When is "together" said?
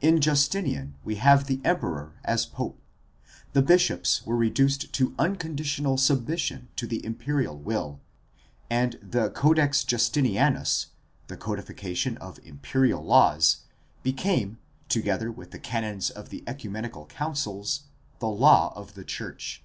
14.88-15.30